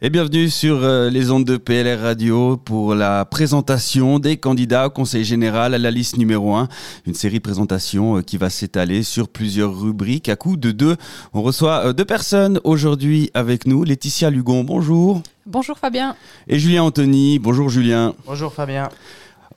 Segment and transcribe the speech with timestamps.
[0.00, 4.90] Et bienvenue sur euh, les ondes de PLR Radio pour la présentation des candidats au
[4.90, 6.68] Conseil général à la liste numéro 1.
[7.04, 10.96] Une série de présentations euh, qui va s'étaler sur plusieurs rubriques à coup de deux.
[11.32, 13.82] On reçoit euh, deux personnes aujourd'hui avec nous.
[13.82, 15.20] Laetitia Lugon, bonjour.
[15.46, 16.14] Bonjour Fabien.
[16.46, 18.14] Et Julien Anthony, bonjour Julien.
[18.24, 18.90] Bonjour Fabien.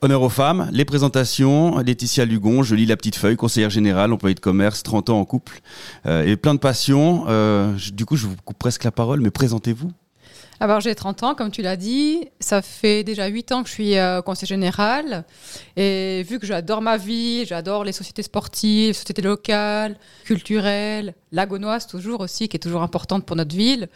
[0.02, 4.34] Honneur aux femmes, les présentations, Laetitia Lugon, je lis la petite feuille, conseillère générale, employée
[4.34, 5.62] de commerce, 30 ans en couple
[6.08, 7.27] et plein de passion.
[7.94, 9.91] du coup, je vous coupe presque la parole, mais présentez-vous.
[10.62, 12.30] Alors j'ai 30 ans, comme tu l'as dit.
[12.40, 15.26] Ça fait déjà 8 ans que je suis euh, conseiller général.
[15.76, 22.20] Et vu que j'adore ma vie, j'adore les sociétés sportives, sociétés locales, culturelles, lagonoises toujours
[22.20, 23.90] aussi, qui est toujours importante pour notre ville,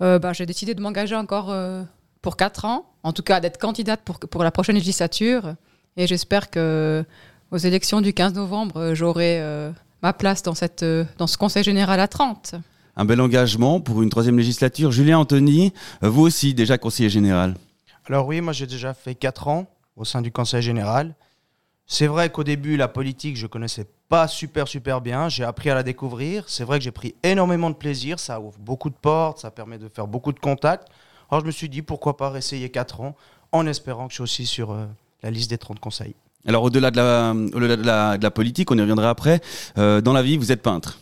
[0.00, 1.82] euh, bah, j'ai décidé de m'engager encore euh,
[2.22, 2.86] pour 4 ans.
[3.02, 5.56] En tout cas, d'être candidate pour, la prochaine législature.
[5.96, 7.04] Et j'espère que
[7.50, 9.42] aux élections du 15 novembre, j'aurai
[10.04, 12.54] ma place dans ce conseil général à 30
[12.96, 14.90] un bel engagement pour une troisième législature.
[14.90, 17.54] Julien Anthony, euh, vous aussi déjà conseiller général.
[18.06, 19.66] Alors oui, moi j'ai déjà fait 4 ans
[19.96, 21.14] au sein du conseil général.
[21.86, 25.28] C'est vrai qu'au début, la politique, je connaissais pas super super bien.
[25.28, 26.44] J'ai appris à la découvrir.
[26.48, 28.18] C'est vrai que j'ai pris énormément de plaisir.
[28.18, 30.88] Ça ouvre beaucoup de portes, ça permet de faire beaucoup de contacts.
[31.30, 33.14] Alors je me suis dit, pourquoi pas essayer 4 ans
[33.52, 34.86] en espérant que je sois aussi sur euh,
[35.22, 36.14] la liste des 30 conseils.
[36.46, 37.34] Alors au-delà de la,
[38.16, 39.40] de, la, politique, on y reviendra après,
[39.78, 40.98] euh, dans la vie, vous êtes peintre.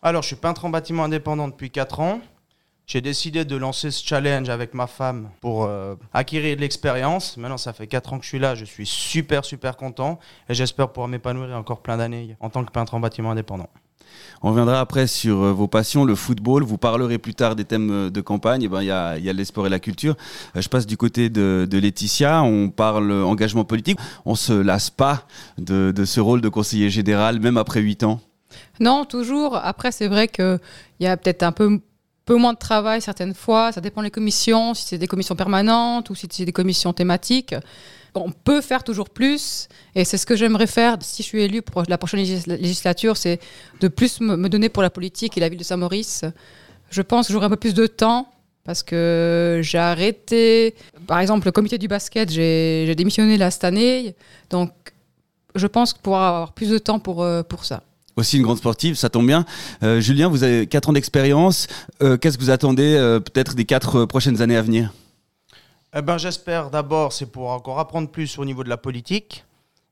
[0.00, 2.20] Alors, je suis peintre en bâtiment indépendant depuis 4 ans.
[2.86, 7.36] J'ai décidé de lancer ce challenge avec ma femme pour euh, acquérir de l'expérience.
[7.36, 8.54] Maintenant, ça fait 4 ans que je suis là.
[8.54, 10.20] Je suis super, super content.
[10.48, 13.68] Et j'espère pouvoir m'épanouir encore plein d'années en tant que peintre en bâtiment indépendant.
[14.40, 16.62] On reviendra après sur euh, vos passions, le football.
[16.62, 18.62] Vous parlerez plus tard des thèmes euh, de campagne.
[18.62, 20.16] Eh ben, il y a, y a l'esport et la culture.
[20.54, 22.44] Je passe du côté de, Laetitia.
[22.44, 23.98] On parle engagement politique.
[24.24, 25.26] On se lasse pas
[25.58, 28.20] de, de ce rôle de conseiller général, même après 8 ans
[28.80, 29.56] non, toujours.
[29.56, 30.58] Après, c'est vrai qu'il
[31.00, 31.80] y a peut-être un peu,
[32.24, 33.72] peu moins de travail certaines fois.
[33.72, 37.54] Ça dépend des commissions, si c'est des commissions permanentes ou si c'est des commissions thématiques.
[38.14, 39.68] On peut faire toujours plus.
[39.94, 43.38] Et c'est ce que j'aimerais faire si je suis élu pour la prochaine législature, c'est
[43.80, 46.24] de plus me donner pour la politique et la ville de Saint-Maurice.
[46.90, 48.32] Je pense que j'aurai un peu plus de temps
[48.64, 50.74] parce que j'ai arrêté,
[51.06, 54.14] par exemple, le comité du basket, j'ai démissionné là cette année.
[54.50, 54.72] Donc,
[55.54, 57.82] je pense pouvoir avoir plus de temps pour, euh, pour ça
[58.18, 59.44] aussi une grande sportive, ça tombe bien.
[59.82, 61.66] Euh, Julien, vous avez 4 ans d'expérience.
[62.02, 64.92] Euh, qu'est-ce que vous attendez euh, peut-être des 4 prochaines années à venir?
[65.96, 69.44] Eh ben, J'espère d'abord, c'est pour encore apprendre plus au niveau de la politique.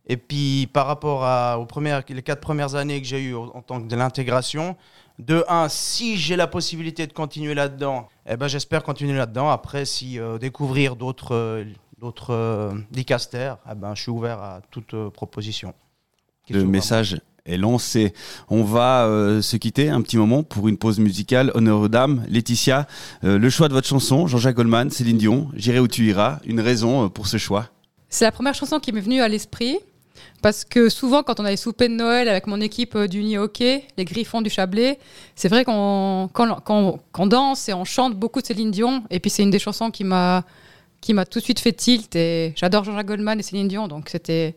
[0.09, 3.63] Et puis par rapport à, aux premières, les 4 premières années que j'ai eues en
[3.63, 4.77] tant que de l'intégration,
[5.19, 9.51] de 1, si j'ai la possibilité de continuer là-dedans, eh ben, j'espère continuer là-dedans.
[9.51, 11.65] Après, si découvrir d'autres
[11.99, 15.73] d'autres dicastères, eh ben, je suis ouvert à toute proposition.
[16.51, 18.12] Le message est lancé.
[18.49, 21.51] On va euh, se quitter un petit moment pour une pause musicale.
[21.55, 22.25] Honneur aux dames.
[22.29, 22.87] Laetitia,
[23.25, 26.41] euh, le choix de votre chanson, Jean-Jacques Goldman, Céline Dion, J'irai où tu iras.
[26.45, 27.71] Une raison euh, pour ce choix
[28.09, 29.79] C'est la première chanson qui m'est venue à l'esprit.
[30.43, 33.84] Parce que souvent, quand on a les soupers de Noël avec mon équipe du hockey,
[33.97, 34.99] les Griffons du Chablais,
[35.34, 36.31] c'est vrai qu'on
[37.27, 39.03] danse et on chante beaucoup de Céline Dion.
[39.11, 40.45] Et puis, c'est une des chansons qui m'a
[41.01, 42.17] qui m'a tout de suite fait tilt.
[42.17, 44.55] Et j'adore Jean-Jacques Goldman et Céline Dion, donc c'était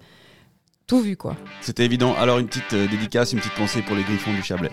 [0.90, 1.36] tout vu quoi.
[1.62, 2.16] C'était évident.
[2.20, 4.72] Alors une petite euh, dédicace, une petite pensée pour les griffons du Chablais.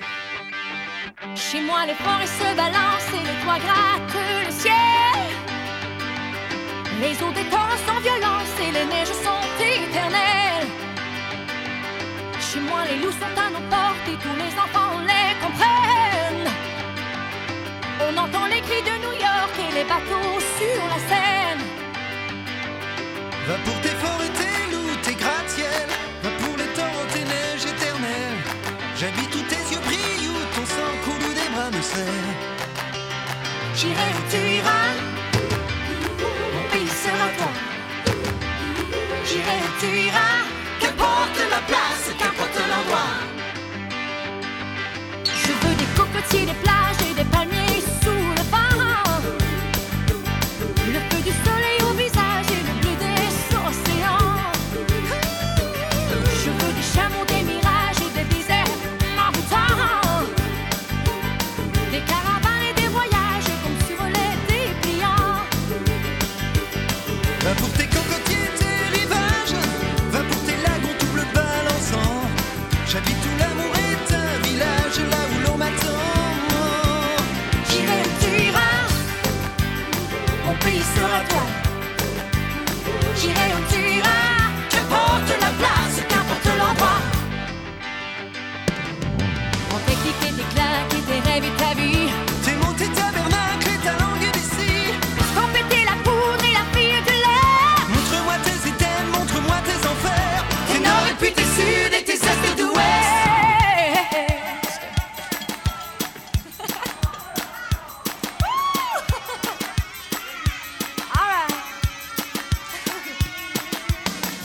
[1.36, 5.20] Chez moi les forêts se balancent et les toits grattent le ciel.
[7.02, 10.68] Les eaux des torrents sont violentes et les neiges sont éternelles.
[12.40, 16.50] Chez moi les loups sont à nos portes et tous les enfants les comprennent.
[18.08, 21.64] On entend les cris de New York et les bateaux sur la Seine.
[23.46, 24.65] Va pour tes forêts,
[33.74, 34.94] J'irai tu iras,
[36.54, 37.52] mon pays sera toi.
[39.26, 40.25] J'irai tu iras,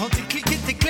[0.02, 0.81] Prends tes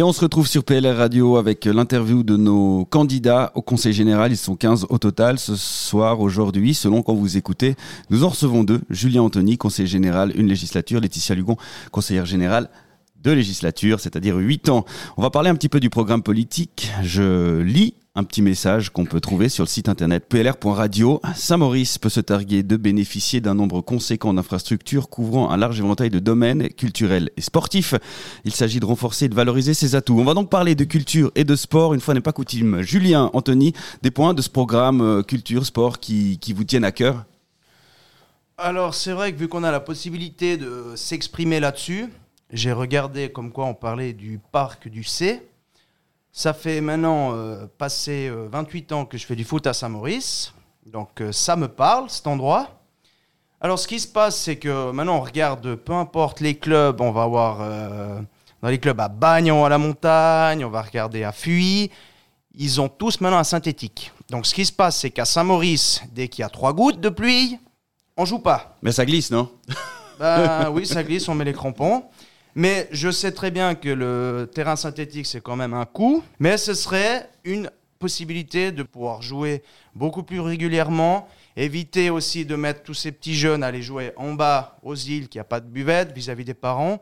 [0.00, 4.32] Et on se retrouve sur PLR Radio avec l'interview de nos candidats au Conseil Général.
[4.32, 6.72] Ils sont 15 au total ce soir, aujourd'hui.
[6.72, 7.76] Selon quand vous écoutez,
[8.08, 8.80] nous en recevons deux.
[8.88, 11.02] Julien Anthony, conseiller général, une législature.
[11.02, 11.58] Laetitia Lugon,
[11.90, 12.70] conseillère générale
[13.22, 14.86] de législature, c'est-à-dire 8 ans.
[15.18, 16.90] On va parler un petit peu du programme politique.
[17.02, 21.22] Je lis un petit message qu'on peut trouver sur le site internet plr.radio.
[21.34, 26.18] Saint-Maurice peut se targuer de bénéficier d'un nombre conséquent d'infrastructures couvrant un large éventail de
[26.18, 27.94] domaines culturels et sportifs.
[28.44, 30.20] Il s'agit de renforcer et de valoriser ses atouts.
[30.20, 32.82] On va donc parler de culture et de sport, une fois n'est pas coutume.
[32.82, 33.72] Julien, Anthony,
[34.02, 37.24] des points de ce programme euh, culture, sport qui, qui vous tiennent à cœur?
[38.58, 42.10] Alors, c'est vrai que vu qu'on a la possibilité de s'exprimer là-dessus,
[42.52, 45.40] j'ai regardé comme quoi on parlait du parc du C.
[46.32, 50.54] Ça fait maintenant euh, passer euh, 28 ans que je fais du foot à Saint-Maurice.
[50.86, 52.68] Donc, euh, ça me parle, cet endroit.
[53.60, 57.10] Alors, ce qui se passe, c'est que maintenant, on regarde, peu importe les clubs, on
[57.10, 58.20] va voir euh,
[58.62, 61.90] dans les clubs à Bagnon, à la montagne, on va regarder à Fuy.
[62.54, 64.12] Ils ont tous maintenant un synthétique.
[64.30, 67.10] Donc, ce qui se passe, c'est qu'à Saint-Maurice, dès qu'il y a trois gouttes de
[67.10, 67.58] pluie,
[68.16, 68.76] on joue pas.
[68.82, 69.50] Mais ça glisse, non?
[70.18, 72.04] Ben oui, ça glisse, on met les crampons.
[72.54, 76.22] Mais je sais très bien que le terrain synthétique, c'est quand même un coût.
[76.38, 79.62] Mais ce serait une possibilité de pouvoir jouer
[79.94, 81.28] beaucoup plus régulièrement.
[81.56, 85.28] Éviter aussi de mettre tous ces petits jeunes à aller jouer en bas aux îles,
[85.28, 87.00] qu'il n'y a pas de buvette vis-à-vis des parents.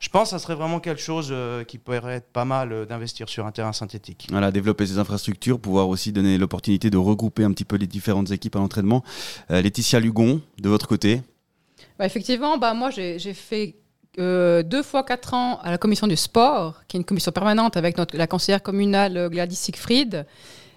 [0.00, 2.86] Je pense que ça serait vraiment quelque chose euh, qui pourrait être pas mal euh,
[2.86, 4.28] d'investir sur un terrain synthétique.
[4.30, 8.30] Voilà, développer ses infrastructures, pouvoir aussi donner l'opportunité de regrouper un petit peu les différentes
[8.30, 9.02] équipes à l'entraînement.
[9.50, 11.22] Euh, Laetitia Lugon, de votre côté?
[11.98, 13.74] Bah, effectivement, bah, moi j'ai j'ai fait
[14.18, 17.96] deux fois quatre ans à la commission du sport, qui est une commission permanente avec
[17.96, 20.26] notre, la conseillère communale euh, Gladys Siegfried.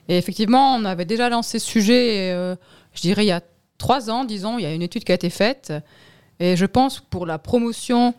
[0.08, 2.56] Et effectivement, on avait déjà lancé ce sujet, euh,
[2.94, 3.42] je dirais, il y a
[3.78, 5.74] trois ans, disons, il y a une étude qui a été faite.
[6.40, 8.14] Et je pense pour la promotion,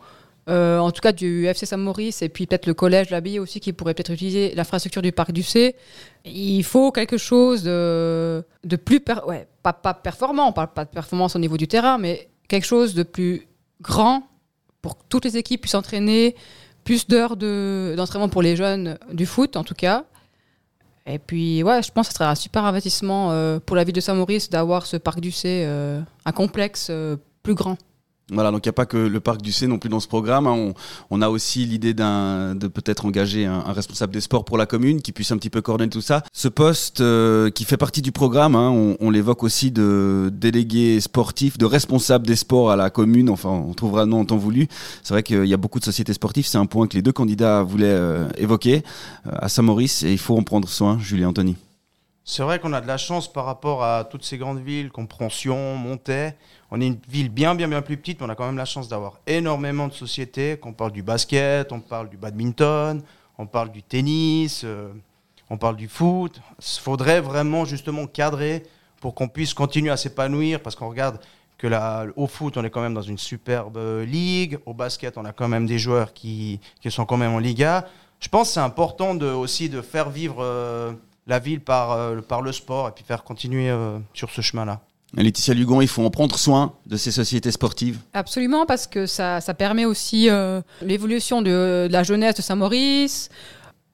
[0.49, 3.73] euh, en tout cas du FC Saint-Maurice, et puis peut-être le collège, l'abbaye aussi, qui
[3.73, 5.75] pourrait peut-être utiliser l'infrastructure du parc du C,
[6.25, 8.99] il faut quelque chose de, de plus...
[8.99, 12.29] per- ouais, pas, pas performant, on parle pas de performance au niveau du terrain, mais
[12.47, 13.47] quelque chose de plus
[13.81, 14.23] grand
[14.83, 16.35] pour que toutes les équipes puissent entraîner,
[16.83, 20.03] plus d'heures de- d'entraînement pour les jeunes du foot en tout cas.
[21.05, 23.95] Et puis, ouais, je pense que ce serait un super investissement euh, pour la ville
[23.95, 27.77] de Saint-Maurice d'avoir ce parc du C, euh, un complexe euh, plus grand.
[28.31, 30.07] Voilà, donc il n'y a pas que le parc du C non plus dans ce
[30.07, 30.47] programme.
[30.47, 30.73] hein.
[31.09, 35.11] On, a aussi l'idée de peut-être engager un, responsable des sports pour la commune qui
[35.11, 36.23] puisse un petit peu coordonner tout ça.
[36.31, 41.01] Ce poste euh, qui fait partie du programme, hein, on, on l'évoque aussi de délégué
[41.01, 43.29] sportif, de responsable des sports à la commune.
[43.29, 44.67] Enfin, on trouvera le nom en temps voulu.
[45.03, 46.47] C'est vrai qu'il y a beaucoup de sociétés sportives.
[46.47, 48.83] C'est un point que les deux candidats voulaient euh, évoquer
[49.27, 51.57] euh, à Saint-Maurice et il faut en prendre soin, Julien Anthony.
[52.25, 55.75] C'est vrai qu'on a de la chance par rapport à toutes ces grandes villes, Compréhension,
[55.75, 56.37] Montaix.
[56.71, 58.63] On est une ville bien, bien, bien plus petite, mais on a quand même la
[58.63, 60.57] chance d'avoir énormément de sociétés.
[60.57, 63.01] Qu'on parle du basket, on parle du badminton,
[63.37, 64.93] on parle du tennis, euh,
[65.49, 66.39] on parle du foot.
[66.59, 68.63] Il faudrait vraiment justement cadrer
[69.01, 71.19] pour qu'on puisse continuer à s'épanouir, parce qu'on regarde
[71.57, 73.77] que là, au foot, on est quand même dans une superbe
[74.07, 77.39] ligue, au basket, on a quand même des joueurs qui, qui sont quand même en
[77.39, 77.85] Liga.
[78.21, 80.93] Je pense que c'est important de, aussi de faire vivre euh,
[81.27, 84.81] la ville par, euh, par le sport et puis faire continuer euh, sur ce chemin-là.
[85.15, 87.99] Laetitia Lugon, il faut en prendre soin de ces sociétés sportives.
[88.13, 93.29] Absolument, parce que ça, ça permet aussi euh, l'évolution de, de la jeunesse de Saint-Maurice.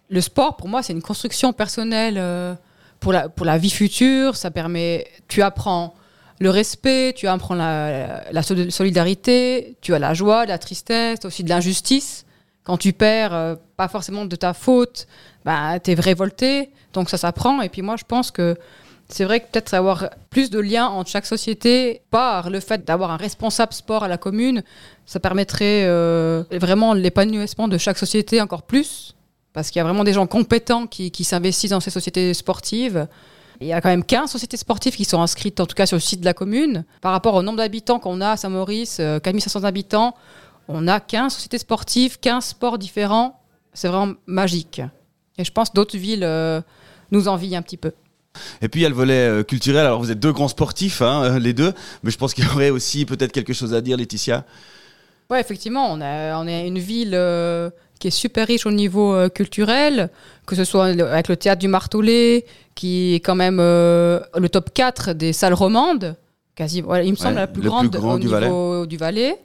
[0.10, 2.56] Le sport, pour moi, c'est une construction personnelle euh,
[3.02, 4.38] pour, la, pour la vie future.
[4.38, 5.94] Ça permet, tu apprends
[6.40, 11.44] le respect, tu apprends la, la sol- solidarité, tu as la joie, la tristesse, aussi
[11.44, 12.26] de l'injustice.
[12.70, 15.08] Quand tu perds, euh, pas forcément de ta faute,
[15.44, 16.70] bah, tu es révolté.
[16.94, 17.64] Donc ça s'apprend.
[17.64, 18.56] Et puis moi, je pense que
[19.08, 23.10] c'est vrai que peut-être avoir plus de liens entre chaque société par le fait d'avoir
[23.10, 24.62] un responsable sport à la commune,
[25.08, 29.16] ça permettrait euh, vraiment l'épanouissement de chaque société encore plus.
[29.52, 33.08] Parce qu'il y a vraiment des gens compétents qui, s'investissent dans ces sociétés sportives.
[33.62, 35.98] Il y a quand même 15 sociétés sportives qui sont inscrites, en tout cas sur
[35.98, 36.86] le site de la commune.
[37.02, 40.14] Par rapport au nombre d'habitants qu'on a à Saint-Maurice, euh, 4500 habitants,
[40.70, 43.42] on a 15 sociétés sportives, 15 sports différents.
[43.74, 44.82] C'est vraiment magique.
[45.38, 46.62] Et je pense d'autres villes euh,
[47.12, 47.92] nous envient un petit peu.
[48.62, 49.86] Et puis il y a le volet euh, culturel.
[49.86, 51.74] Alors vous êtes deux grands sportifs, hein, euh, les deux,
[52.04, 54.46] mais je pense qu'il y aurait aussi peut-être quelque chose à dire, Laetitia.
[55.30, 59.14] Ouais, effectivement, on a, on est une ville euh, qui est super riche au niveau
[59.14, 60.10] euh, culturel,
[60.48, 64.72] que ce soit avec le théâtre du Martelet, qui est quand même euh, le top
[64.74, 66.16] 4 des salles romandes,
[66.56, 69.38] quasi, voilà, il me semble Ouais, la plus grande grand au du niveau du Valais.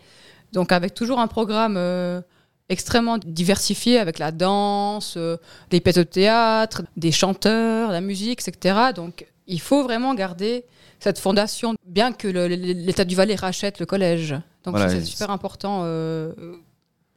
[0.55, 2.23] Donc avec toujours un programme euh,
[2.69, 5.37] extrêmement diversifié avec la danse, euh,
[5.71, 8.77] des pièces de théâtre, des chanteurs, la musique, etc.
[8.95, 10.65] Donc il faut vraiment garder
[11.01, 14.31] cette fondation, bien que l'État du Valais rachète le collège.
[14.65, 16.33] Donc Voilà, c'est super important euh,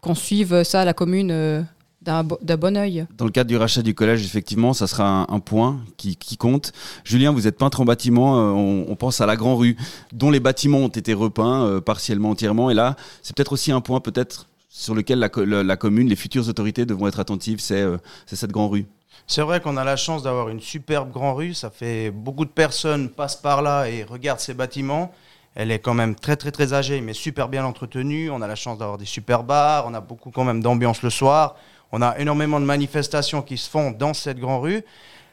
[0.01, 1.65] qu'on suive ça à la commune
[2.07, 3.05] d'un bo- d'un bon œil.
[3.17, 6.37] Dans le cadre du rachat du collège, effectivement, ça sera un, un point qui, qui
[6.37, 6.71] compte.
[7.03, 9.75] Julien, vous êtes peintre en bâtiment, euh, on, on pense à la Grand Rue,
[10.13, 12.69] dont les bâtiments ont été repeints euh, partiellement, entièrement.
[12.69, 16.07] Et là, c'est peut-être aussi un point peut-être sur lequel la, co- la- la commune,
[16.07, 18.85] les futures autorités devront être attentives, c'est euh, c'est cette Grand Rue.
[19.27, 21.53] C'est vrai qu'on a la chance d'avoir une superbe grande rue.
[21.53, 25.11] Ça fait beaucoup de personnes passent par là et regardent ces bâtiments.
[25.55, 28.29] Elle est quand même très très très âgée, mais super bien entretenue.
[28.29, 29.85] On a la chance d'avoir des super bars.
[29.87, 31.55] On a beaucoup quand même d'ambiance le soir.
[31.91, 34.83] On a énormément de manifestations qui se font dans cette grande rue.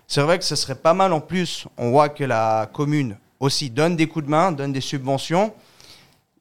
[0.06, 1.66] C'est vrai que ce serait pas mal en plus.
[1.78, 5.52] On voit que la commune aussi donne des coups de main, donne des subventions.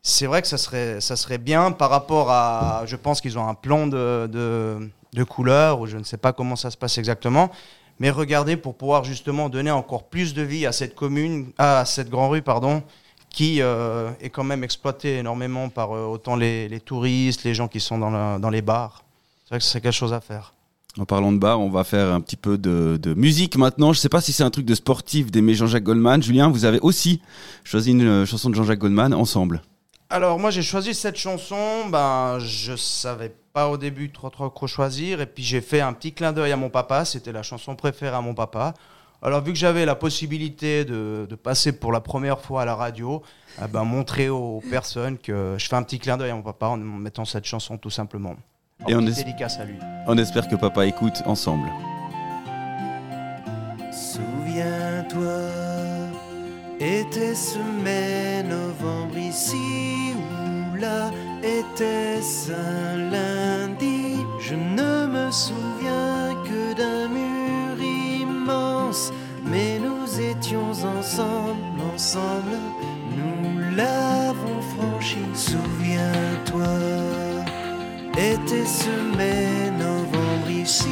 [0.02, 2.84] C'est vrai que ça serait, ça serait bien par rapport à.
[2.86, 6.34] Je pense qu'ils ont un plan de, de, de couleurs, ou je ne sais pas
[6.34, 7.50] comment ça se passe exactement.
[8.00, 12.10] Mais regardez pour pouvoir justement donner encore plus de vie à cette commune, à cette
[12.10, 12.84] grande rue, pardon,
[13.30, 17.68] qui euh, est quand même exploitée énormément par euh, autant les, les touristes, les gens
[17.68, 19.04] qui sont dans, dans les bars.
[19.44, 20.54] C'est vrai que c'est quelque chose à faire.
[21.00, 23.94] En parlant de bar, on va faire un petit peu de, de musique maintenant.
[23.94, 26.22] Je sais pas si c'est un truc de sportif d'aimer Jean-Jacques Goldman.
[26.22, 27.20] Julien, vous avez aussi
[27.64, 29.64] choisi une euh, chanson de Jean-Jacques Goldman ensemble.
[30.12, 34.68] Alors moi j'ai choisi cette chanson, ben je savais pas au début trop trop quoi
[34.68, 37.76] choisir et puis j'ai fait un petit clin d'œil à mon papa, c'était la chanson
[37.76, 38.76] préférée à mon papa.
[39.24, 42.76] Alors vu que j'avais la possibilité de, de passer pour la première fois à la
[42.76, 43.24] radio,
[43.60, 46.68] eh ben, montrer aux personnes que je fais un petit clin d'œil à mon papa
[46.68, 48.36] en mettant cette chanson tout simplement.
[48.82, 49.78] En Et on petite est- dédicace à lui.
[50.08, 51.70] On espère que papa écoute ensemble.
[53.92, 55.40] Souviens-toi,
[56.80, 61.12] était-ce mai, novembre ici ou là,
[61.44, 64.18] était-ce un lundi?
[64.40, 69.12] Je ne me souviens que d'un mur immense,
[69.46, 72.58] mais nous étions ensemble, ensemble,
[73.18, 75.18] nous l'avons franchi.
[75.34, 76.53] Souviens-toi,
[78.32, 80.88] était-ce mai, novembre ici.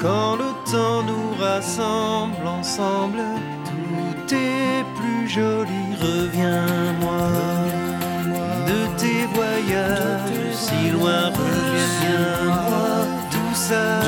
[0.05, 3.23] Quand le temps nous rassemble ensemble,
[3.65, 5.97] tout est plus joli.
[5.99, 7.23] Reviens-moi
[8.69, 11.31] de tes voyages si loin.
[11.31, 14.04] Reviens-moi, tout ça,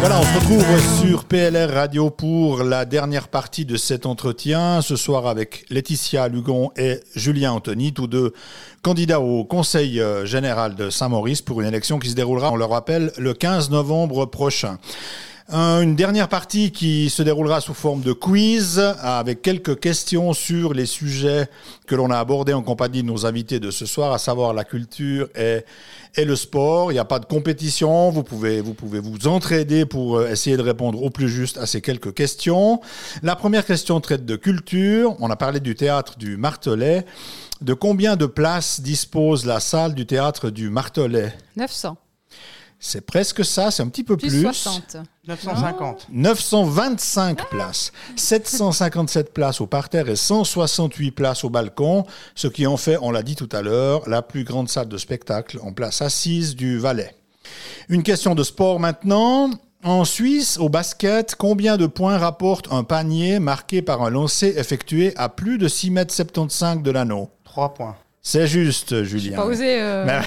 [0.00, 4.80] Voilà, on se retrouve sur PLR Radio pour la dernière partie de cet entretien.
[4.80, 8.32] Ce soir avec Laetitia Lugon et Julien Anthony, tous deux
[8.82, 12.64] candidats au Conseil euh, général de Saint-Maurice pour une élection qui se déroulera, on le
[12.64, 14.78] rappelle, le 15 novembre prochain.
[15.50, 20.74] Un- Une dernière partie qui se déroulera sous forme de quiz avec quelques questions sur
[20.74, 21.48] les sujets
[21.86, 24.64] que l'on a abordés en compagnie de nos invités de ce soir, à savoir la
[24.64, 25.60] culture et,
[26.16, 26.90] et le sport.
[26.92, 28.10] Il n'y a pas de compétition.
[28.10, 31.64] Vous pouvez, vous pouvez vous entraider pour euh, essayer de répondre au plus juste à
[31.64, 32.82] ces quelques questions.
[33.22, 35.16] La première question traite de culture.
[35.18, 37.06] On a parlé du théâtre du Martelet.
[37.62, 41.32] De combien de places dispose la salle du théâtre du Martelet?
[41.56, 41.96] 900.
[42.80, 44.42] C'est presque ça, c'est un petit peu Plus, plus.
[44.42, 44.98] 60.
[45.26, 46.06] 950.
[46.10, 52.96] 925 places, 757 places au parterre et 168 places au balcon, ce qui en fait,
[53.02, 56.54] on l'a dit tout à l'heure, la plus grande salle de spectacle en place assise
[56.54, 57.14] du Valais.
[57.88, 59.50] Une question de sport maintenant.
[59.84, 65.16] En Suisse, au basket, combien de points rapporte un panier marqué par un lancer effectué
[65.16, 67.30] à plus de 6 mètres 75 de l'anneau?
[67.44, 67.96] 3 points.
[68.30, 69.36] C'est juste, J'ai Julien.
[69.36, 70.20] pas osé euh, Mais-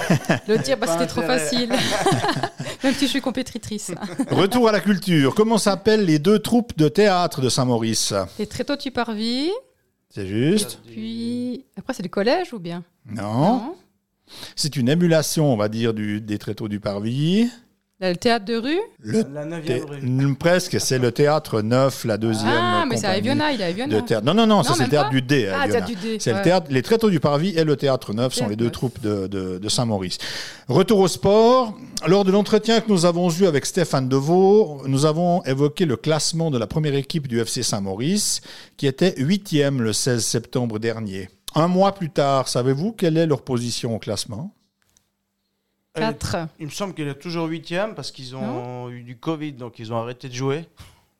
[0.47, 1.69] le dire parce que c'était trop facile.
[2.83, 3.91] Même si je suis compétitrice.
[4.31, 5.35] Retour à la culture.
[5.35, 9.51] Comment s'appellent les deux troupes de théâtre de Saint-Maurice Et très tôt, tu parvis.
[10.09, 11.63] C'est juste Puis.
[11.77, 12.83] Après, c'est du collège ou bien?
[13.05, 13.75] Non.
[14.55, 17.51] C'est une émulation, on va dire, du, des tréteaux du Parvis.
[18.01, 18.79] Là, Le théâtre de rue?
[18.99, 19.97] Le La 9 thé- rue.
[19.99, 22.49] n- presque, c'est le théâtre neuf, la deuxième.
[22.51, 24.01] Ah, mais c'est à Eviona, il est à de Eviona.
[24.01, 24.25] théâtre.
[24.25, 25.13] Non, non, non, ça c'est le théâtre pas?
[25.15, 25.47] du D.
[25.47, 26.17] à Ah, théâtre du D.
[26.19, 28.71] C'est le théâtre, les tréteaux du Parvis et le théâtre neuf sont Théâtre les deux
[28.71, 30.17] troupes de, de- de Saint-Maurice.
[30.67, 31.77] Retour au sport.
[32.07, 36.49] Lors de l'entretien que nous avons eu avec Stéphane Deveau, nous avons évoqué le classement
[36.49, 38.41] de la première équipe du FC Saint-Maurice,
[38.77, 41.29] qui était huitième le 16 septembre dernier.
[41.53, 44.55] Un mois plus tard, savez-vous quelle est leur position au classement?
[45.95, 46.37] 4.
[46.59, 49.91] Il me semble qu'il est toujours 8ème parce qu'ils ont eu du Covid, donc ils
[49.91, 50.65] ont arrêté de jouer.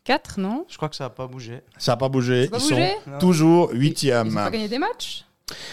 [0.06, 0.66] 4, non?
[0.70, 1.62] Je crois que ça n'a pas bougé.
[1.78, 2.48] Ça n'a pas bougé.
[2.50, 2.92] Ça a pas Ils bougé?
[3.06, 4.30] Sont toujours Ils huitième.
[4.30, 5.26] n'ont pas gagné des matchs?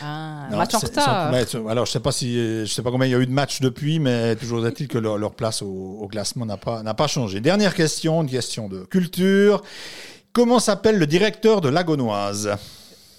[0.03, 1.33] Ah, Non, match en retard.
[1.69, 3.61] alors, je sais pas si, je sais pas combien il y a eu de matchs
[3.61, 5.67] depuis, mais toujours est-il que leur, leur place au,
[6.01, 7.41] au classement n'a pas, n'a pas changé.
[7.41, 9.63] Dernière question, une question de culture.
[10.33, 12.51] Comment s'appelle le directeur de Lagonoise?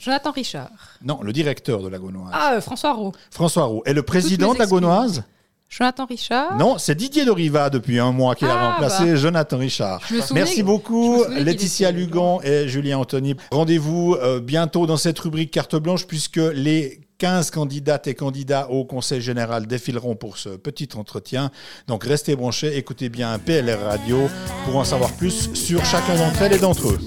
[0.02, 0.70] Jonathan Richard.
[1.02, 2.32] Non, le directeur de Lagonoise.
[2.34, 3.14] Ah, euh, François Roux.
[3.32, 3.82] François Roux.
[3.86, 5.24] Et le président de Lagonoise?
[5.70, 6.58] Jonathan Richard.
[6.58, 10.02] Non, c'est Didier Doriva depuis un mois qu'il a Ah, remplacé Jonathan Richard.
[10.10, 13.36] Je me souvenais Merci beaucoup, Laetitia Lugan et Julien Anthony.
[13.52, 18.86] Rendez-vous euh, bientôt dans cette rubrique carte blanche puisque les 15 candidates et candidats au
[18.86, 21.52] Conseil général défileront pour ce petit entretien.
[21.88, 24.28] Donc restez branchés, écoutez bien PLR Radio
[24.66, 27.00] pour en savoir plus sur chacun d'entre elles et d'entre eux.